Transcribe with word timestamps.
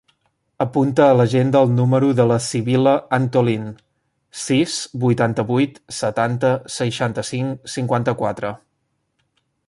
Apunta 0.63 1.03
a 1.07 1.15
l'agenda 1.17 1.59
el 1.65 1.73
número 1.79 2.07
de 2.19 2.23
la 2.31 2.37
Sibil·la 2.45 2.93
Antolin: 3.17 3.67
sis, 4.43 4.77
vuitanta-vuit, 5.03 5.77
setanta, 5.99 6.51
seixanta-cinc, 6.77 7.71
cinquanta-quatre. 7.75 8.53